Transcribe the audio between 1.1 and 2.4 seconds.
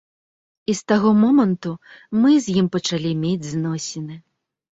моманту мы